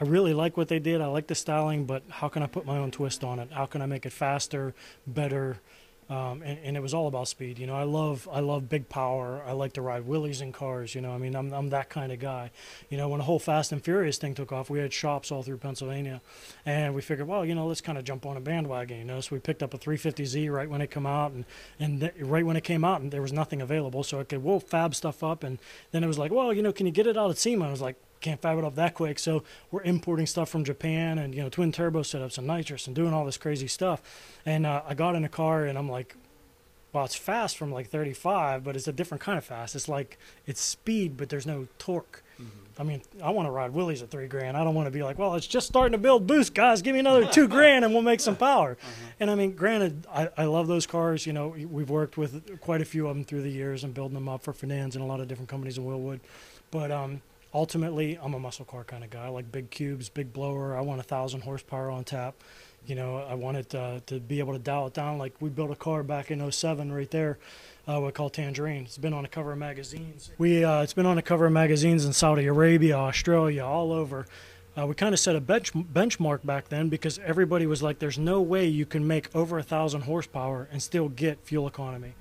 [0.01, 1.01] I really like what they did.
[1.01, 3.51] I like the styling, but how can I put my own twist on it?
[3.51, 4.75] How can I make it faster,
[5.09, 5.59] better?
[6.11, 7.57] Um, and, and it was all about speed.
[7.61, 9.45] You know, I love I love big power.
[9.47, 10.93] I like to ride wheelies in cars.
[10.93, 12.51] You know, I mean, I'm I'm that kind of guy.
[12.89, 15.45] You know, when the whole Fast and Furious thing took off, we had shops all
[15.45, 16.21] through Pennsylvania,
[16.67, 18.99] and we figured, well, you know, let's kind of jump on a bandwagon.
[18.99, 21.45] You know, so we picked up a 350Z right when it came out, and
[21.79, 24.03] and th- right when it came out, and there was nothing available.
[24.03, 25.61] So I could we'll fab stuff up, and
[25.93, 27.69] then it was like, well, you know, can you get it out at SEMA?
[27.69, 29.19] I was like, can't fab it up that quick.
[29.19, 32.95] So we're importing stuff from Japan and you know twin turbo setups and nitrous and
[32.95, 34.03] doing all this crazy stuff.
[34.45, 36.17] And uh, I got in a car and I'm like,
[36.93, 39.75] well, it's fast from like 35, but it's a different kind of fast.
[39.75, 42.23] It's like it's speed, but there's no torque.
[42.79, 44.57] I mean, I want to ride wheelies at three grand.
[44.57, 46.81] I don't want to be like, well, it's just starting to build boost, guys.
[46.81, 48.79] Give me another two grand and we'll make some power.
[49.21, 51.27] And I mean, granted, I, I love those cars.
[51.27, 54.15] You know, we've worked with quite a few of them through the years and building
[54.15, 56.21] them up for Fernand's and a lot of different companies in Wilwood.
[56.71, 57.21] But um,
[57.53, 59.27] ultimately, I'm a muscle car kind of guy.
[59.27, 60.77] I like big cubes, big blower.
[60.77, 62.35] I want a thousand horsepower on tap.
[62.87, 65.19] You know, I wanted uh, to be able to dial it down.
[65.19, 67.39] Like we built a car back in 07 right there,
[67.87, 68.85] uh, we call Tangerine.
[68.85, 70.31] It's been on the cover of magazines.
[70.39, 74.27] We uh, it's been on the cover of magazines in Saudi Arabia, Australia, all over.
[74.79, 78.19] Uh, we kind of set a bench benchmark back then because everybody was like, "There's
[78.19, 82.15] no way you can make over a thousand horsepower and still get fuel economy."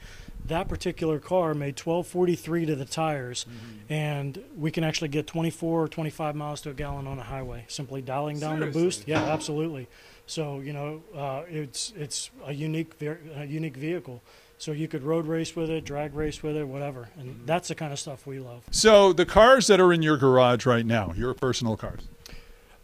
[0.45, 3.45] That particular car made 1243 to the tires,
[3.87, 7.65] and we can actually get 24 or 25 miles to a gallon on a highway
[7.67, 9.07] simply dialing down the boost.
[9.07, 9.87] Yeah, absolutely.
[10.25, 14.21] So you know, uh, it's it's a unique a unique vehicle.
[14.57, 17.75] So you could road race with it, drag race with it, whatever, and that's the
[17.75, 18.63] kind of stuff we love.
[18.71, 22.01] So the cars that are in your garage right now, your personal cars.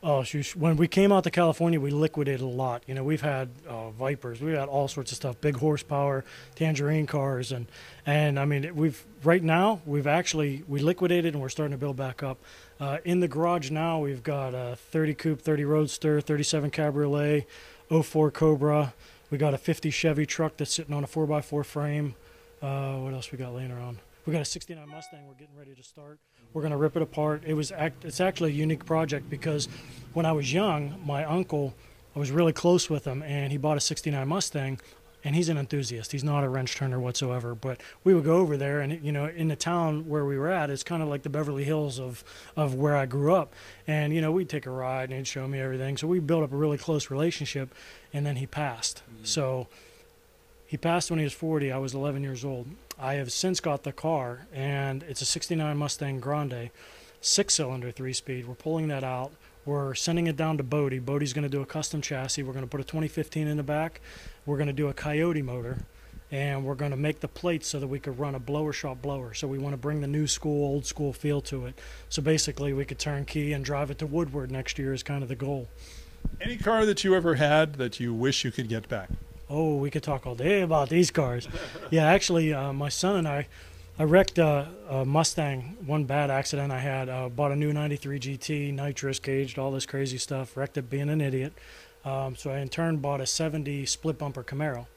[0.07, 0.55] Oh, shoot.
[0.55, 2.83] when we came out to California, we liquidated a lot.
[2.85, 7.07] You know, we've had uh, Vipers, we've had all sorts of stuff, big horsepower, tangerine
[7.07, 7.65] cars, and
[8.05, 11.97] and I mean, we've right now we've actually we liquidated and we're starting to build
[11.97, 12.37] back up.
[12.79, 17.47] Uh, in the garage now, we've got a 30 coupe, 30 Roadster, 37 Cabriolet,
[17.89, 18.93] 04 Cobra.
[19.31, 22.13] We got a 50 Chevy truck that's sitting on a 4x4 frame.
[22.61, 23.97] Uh, what else we got laying around?
[24.25, 26.19] We got a 69 Mustang we're getting ready to start.
[26.53, 27.43] We're going to rip it apart.
[27.45, 29.67] It was act, it's actually a unique project because
[30.13, 31.75] when I was young, my uncle,
[32.15, 34.79] I was really close with him and he bought a 69 Mustang
[35.25, 36.11] and he's an enthusiast.
[36.11, 37.55] He's not a wrench turner whatsoever.
[37.55, 40.51] But we would go over there, and you know, in the town where we were
[40.51, 42.23] at, it's kind of like the Beverly Hills of
[42.55, 43.51] of where I grew up.
[43.87, 45.97] And you know, we'd take a ride, and he'd show me everything.
[45.97, 47.73] So we built up a really close relationship.
[48.13, 49.01] And then he passed.
[49.11, 49.25] Mm-hmm.
[49.25, 49.67] So
[50.67, 51.71] he passed when he was 40.
[51.71, 52.67] I was 11 years old.
[52.97, 56.69] I have since got the car, and it's a 69 Mustang Grande,
[57.19, 58.47] six cylinder, three speed.
[58.47, 59.31] We're pulling that out.
[59.65, 60.99] We're sending it down to Bodie.
[60.99, 62.43] Bodie's going to do a custom chassis.
[62.43, 63.99] We're going to put a 2015 in the back.
[64.45, 65.79] We're going to do a Coyote motor,
[66.31, 69.01] and we're going to make the plates so that we could run a blower shop
[69.01, 69.33] blower.
[69.33, 71.77] So we want to bring the new school, old school feel to it.
[72.07, 75.21] So basically, we could turn key and drive it to Woodward next year is kind
[75.21, 75.67] of the goal.
[76.39, 79.09] Any car that you ever had that you wish you could get back?
[79.47, 81.47] Oh, we could talk all day about these cars.
[81.91, 83.47] yeah, actually, uh, my son and I,
[83.99, 85.77] I wrecked a, a Mustang.
[85.85, 87.09] One bad accident I had.
[87.09, 90.57] Uh, bought a new '93 GT, nitrous caged, all this crazy stuff.
[90.57, 91.53] Wrecked it being an idiot.
[92.03, 94.87] Um, so I in turn bought a '70 split bumper Camaro,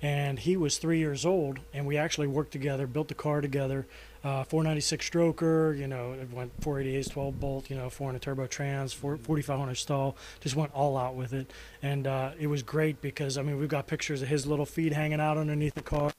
[0.00, 3.86] and he was three years old, and we actually worked together, built the car together.
[4.24, 8.92] Uh, 496 stroker, you know, it went 488 12 bolt, you know, 400 turbo trans,
[8.92, 11.50] 4500 stall, just went all out with it.
[11.82, 14.92] And uh, it was great because, I mean, we've got pictures of his little feet
[14.92, 16.12] hanging out underneath the car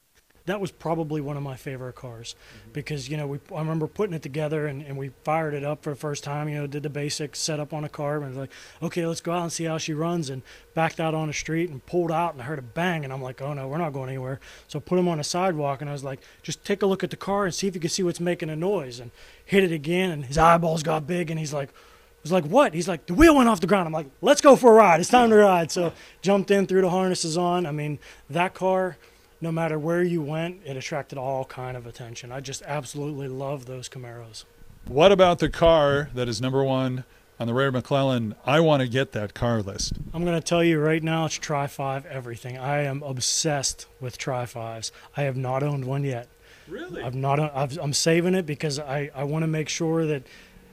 [0.46, 2.72] that was probably one of my favorite cars mm-hmm.
[2.74, 5.84] because you know we I remember putting it together and, and we fired it up
[5.84, 8.38] for the first time you know did the basic setup on a car and was
[8.38, 8.52] like
[8.82, 10.42] okay let's go out and see how she runs and
[10.74, 13.22] backed out on the street and pulled out and I heard a bang and I'm
[13.22, 15.90] like oh no we're not going anywhere so I put him on a sidewalk and
[15.90, 17.90] I was like just take a look at the car and see if you can
[17.90, 19.12] see what's making a noise and
[19.46, 22.74] hit it again and his eyeballs got big and he's like I was like, what?
[22.74, 23.86] He's like, the wheel went off the ground.
[23.86, 25.02] I'm like, let's go for a ride.
[25.02, 25.72] It's time to ride.
[25.72, 27.66] So jumped in, threw the harnesses on.
[27.66, 28.96] I mean, that car,
[29.44, 32.32] no matter where you went, it attracted all kind of attention.
[32.32, 34.46] I just absolutely love those Camaros.
[34.88, 37.04] What about the car that is number one
[37.40, 38.36] on the Ray McClellan?
[38.46, 39.94] I want to get that car list.
[40.14, 42.58] I'm going to tell you right now, it's Tri Five everything.
[42.58, 44.94] I am obsessed with Tri Fives.
[45.18, 46.30] I have not owned one yet.
[46.70, 47.04] Really?
[47.04, 47.40] I've not.
[47.40, 50.24] I've, I'm saving it because I I want to make sure that,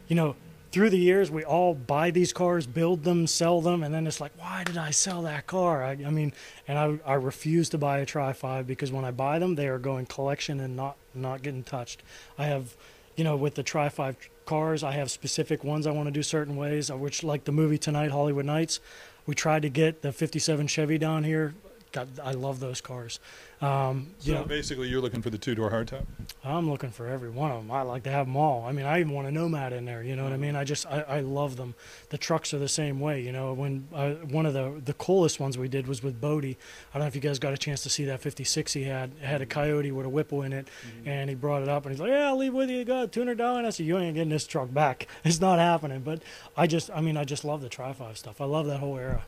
[0.06, 0.36] you know,
[0.70, 4.20] through the years, we all buy these cars, build them, sell them, and then it's
[4.20, 5.82] like, why did I sell that car?
[5.82, 6.32] I, I mean,
[6.68, 9.68] and I, I refuse to buy a Tri Five because when I buy them, they
[9.68, 12.02] are going collection and not not getting touched.
[12.38, 12.76] I have,
[13.16, 16.22] you know, with the Tri Five cars, I have specific ones I want to do
[16.22, 18.80] certain ways, uh, which like the movie tonight, Hollywood Nights.
[19.26, 21.54] We tried to get the '57 Chevy down here.
[21.92, 23.18] God, I love those cars.
[23.60, 26.06] Um, so know, basically, you're looking for the two door hardtop.
[26.42, 27.70] I'm looking for every one of them.
[27.70, 28.64] I like to have them all.
[28.64, 30.02] I mean, I even want a Nomad in there.
[30.02, 30.56] You know what I mean?
[30.56, 31.74] I just I, I love them.
[32.08, 33.20] The trucks are the same way.
[33.20, 36.56] You know, when uh, one of the the coolest ones we did was with Bodie.
[36.94, 39.10] I don't know if you guys got a chance to see that 56 he had.
[39.20, 41.08] It had a Coyote with a Whipple in it, mm-hmm.
[41.08, 42.84] and he brought it up and he's like, "Yeah, I'll leave with you.
[42.84, 45.06] Go two hundred dollars." I said, "You ain't getting this truck back.
[45.24, 46.22] It's not happening." But
[46.56, 48.40] I just, I mean, I just love the Tri Five stuff.
[48.40, 49.24] I love that whole era.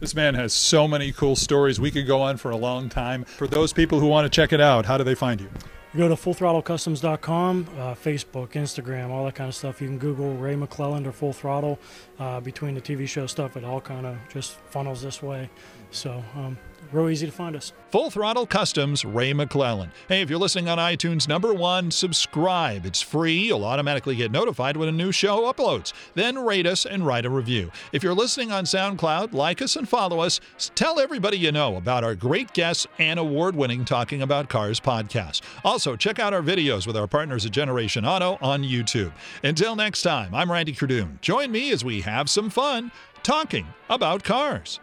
[0.00, 1.78] This man has so many cool stories.
[1.78, 3.24] We could go on for a long time.
[3.24, 5.50] For those people who want to check it out, how do they find you?
[5.92, 9.78] You go to fullthrottlecustoms.com, uh, Facebook, Instagram, all that kind of stuff.
[9.82, 11.78] You can Google Ray McClelland or Full Throttle.
[12.18, 15.50] Uh, between the TV show stuff, it all kind of just funnels this way.
[15.90, 16.56] So um,
[16.92, 17.72] real easy to find us.
[17.90, 19.90] Full Throttle Customs, Ray McClellan.
[20.08, 22.86] Hey, if you're listening on iTunes, number one, subscribe.
[22.86, 23.38] It's free.
[23.38, 25.92] You'll automatically get notified when a new show uploads.
[26.14, 27.70] Then rate us and write a review.
[27.92, 30.40] If you're listening on SoundCloud, like us and follow us.
[30.74, 35.42] Tell everybody you know about our great guests and award winning Talking About Cars podcast.
[35.64, 39.12] Also, check out our videos with our partners at Generation Auto on YouTube.
[39.42, 41.20] Until next time, I'm Randy Cardoon.
[41.20, 44.80] Join me as we have some fun talking about cars.